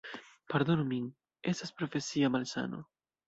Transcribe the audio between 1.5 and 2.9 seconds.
estas profesia malsano.